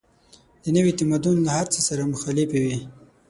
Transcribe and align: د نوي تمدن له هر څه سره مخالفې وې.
د 0.63 0.65
نوي 0.75 0.91
تمدن 0.99 1.35
له 1.45 1.51
هر 1.57 1.65
څه 1.73 1.79
سره 1.87 2.09
مخالفې 2.13 2.59
وې. 2.63 2.77